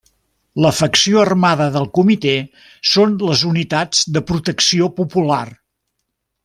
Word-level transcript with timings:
La 0.65 0.69
facció 0.77 1.19
armada 1.23 1.67
del 1.75 1.85
comitè 1.99 2.33
són 2.93 3.13
les 3.29 3.47
Unitats 3.53 4.03
de 4.17 4.27
Protecció 4.33 4.93
Popular. 5.03 5.43